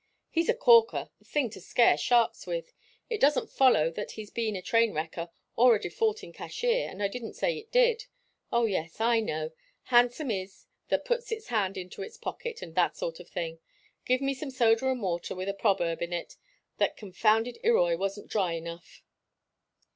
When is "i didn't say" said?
7.03-7.59